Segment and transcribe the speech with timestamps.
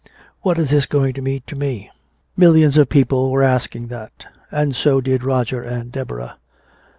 [0.41, 1.91] "What is this going to mean to me?"
[2.35, 4.25] Millions of people were asking that.
[4.49, 6.37] And so did Roger and Deborah.